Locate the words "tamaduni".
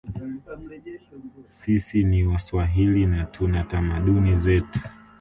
3.63-4.35